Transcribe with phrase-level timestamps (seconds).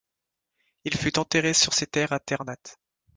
[0.83, 2.75] Il fut enterré sur ses terres à Ternat.